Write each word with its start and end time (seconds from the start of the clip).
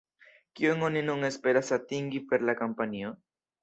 Kion 0.59 0.85
oni 0.87 1.05
nun 1.11 1.29
esperas 1.31 1.71
atingi 1.79 2.25
per 2.35 2.51
la 2.51 2.61
kampanjo? 2.65 3.19